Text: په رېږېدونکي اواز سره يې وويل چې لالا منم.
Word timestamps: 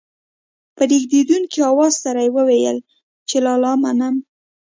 په 0.75 0.81
رېږېدونکي 0.89 1.59
اواز 1.71 1.93
سره 2.03 2.19
يې 2.25 2.33
وويل 2.37 2.77
چې 3.29 3.37
لالا 3.45 3.73
منم. 3.83 4.15